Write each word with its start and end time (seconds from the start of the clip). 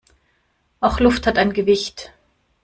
Auch 0.79 0.99
Luft 0.99 1.27
hat 1.27 1.37
ein 1.37 1.53
Gewicht. 1.53 2.11